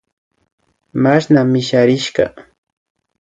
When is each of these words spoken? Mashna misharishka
Mashna 1.03 1.41
misharishka 1.51 2.25